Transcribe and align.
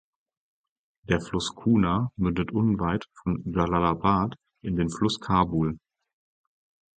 Der 1.07 1.21
Fluss 1.21 1.53
Kunar 1.53 2.11
mündet 2.15 2.51
unweit 2.51 3.05
von 3.21 3.43
Dschalalabad 3.51 4.35
in 4.63 4.75
den 4.75 4.89
Fluss 4.89 5.19
Kabul. 5.19 5.77